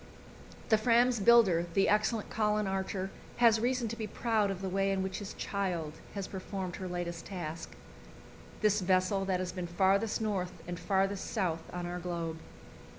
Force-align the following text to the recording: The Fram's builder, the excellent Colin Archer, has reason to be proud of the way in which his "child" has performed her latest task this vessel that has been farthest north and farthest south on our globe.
The 0.69 0.79
Fram's 0.79 1.19
builder, 1.19 1.67
the 1.75 1.87
excellent 1.87 2.31
Colin 2.31 2.65
Archer, 2.65 3.11
has 3.37 3.59
reason 3.59 3.87
to 3.89 3.95
be 3.95 4.07
proud 4.07 4.49
of 4.49 4.63
the 4.63 4.67
way 4.67 4.89
in 4.91 5.03
which 5.03 5.19
his 5.19 5.35
"child" 5.35 5.93
has 6.15 6.27
performed 6.27 6.77
her 6.77 6.87
latest 6.87 7.27
task 7.27 7.73
this 8.61 8.81
vessel 8.81 9.25
that 9.25 9.39
has 9.39 9.51
been 9.51 9.67
farthest 9.67 10.19
north 10.19 10.53
and 10.67 10.79
farthest 10.79 11.29
south 11.29 11.61
on 11.71 11.85
our 11.85 11.99
globe. 11.99 12.39